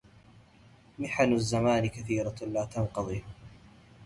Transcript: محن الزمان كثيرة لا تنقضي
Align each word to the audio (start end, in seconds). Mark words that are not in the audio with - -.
محن 0.99 1.33
الزمان 1.33 1.87
كثيرة 1.87 2.35
لا 2.41 2.65
تنقضي 2.65 3.23